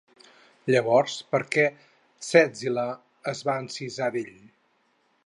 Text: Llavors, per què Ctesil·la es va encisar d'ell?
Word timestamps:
Llavors, 0.75 1.17
per 1.35 1.41
què 1.55 1.65
Ctesil·la 1.89 2.87
es 3.33 3.45
va 3.51 3.59
encisar 3.67 4.09
d'ell? 4.17 4.35